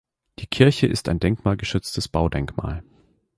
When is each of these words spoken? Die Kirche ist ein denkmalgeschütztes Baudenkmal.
Die 0.39 0.47
Kirche 0.47 0.87
ist 0.87 1.09
ein 1.09 1.19
denkmalgeschütztes 1.19 2.07
Baudenkmal. 2.07 2.81